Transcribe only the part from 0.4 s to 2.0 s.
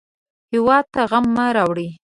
هېواد ته غم مه راوړئ